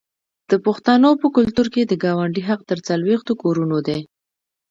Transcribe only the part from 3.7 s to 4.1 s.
دی.